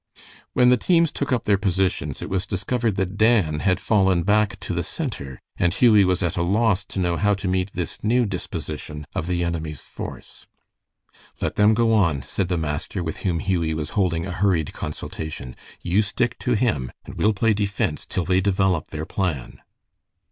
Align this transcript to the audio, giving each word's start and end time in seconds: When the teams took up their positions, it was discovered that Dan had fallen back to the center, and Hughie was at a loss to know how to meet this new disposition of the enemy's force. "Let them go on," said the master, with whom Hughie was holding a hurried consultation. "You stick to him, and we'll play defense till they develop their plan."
When 0.53 0.69
the 0.69 0.77
teams 0.81 1.11
took 1.11 1.31
up 1.31 1.43
their 1.43 1.59
positions, 1.59 2.23
it 2.23 2.27
was 2.31 2.47
discovered 2.47 2.95
that 2.95 3.17
Dan 3.17 3.59
had 3.59 3.79
fallen 3.79 4.23
back 4.23 4.59
to 4.61 4.73
the 4.73 4.81
center, 4.81 5.39
and 5.57 5.71
Hughie 5.75 6.03
was 6.05 6.23
at 6.23 6.35
a 6.37 6.41
loss 6.41 6.83
to 6.85 6.99
know 6.99 7.17
how 7.17 7.35
to 7.35 7.47
meet 7.47 7.73
this 7.73 8.03
new 8.03 8.25
disposition 8.25 9.05
of 9.13 9.27
the 9.27 9.43
enemy's 9.43 9.81
force. 9.81 10.47
"Let 11.39 11.55
them 11.55 11.75
go 11.75 11.93
on," 11.93 12.23
said 12.23 12.47
the 12.47 12.57
master, 12.57 13.03
with 13.03 13.17
whom 13.17 13.37
Hughie 13.41 13.75
was 13.75 13.91
holding 13.91 14.25
a 14.25 14.31
hurried 14.31 14.73
consultation. 14.73 15.55
"You 15.83 16.01
stick 16.01 16.39
to 16.39 16.53
him, 16.53 16.91
and 17.05 17.13
we'll 17.13 17.33
play 17.33 17.53
defense 17.53 18.07
till 18.07 18.25
they 18.25 18.41
develop 18.41 18.87
their 18.87 19.05
plan." 19.05 19.59